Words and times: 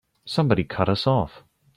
Somebody 0.25 0.63
cut 0.63 0.89
us 0.89 1.05
off! 1.05 1.43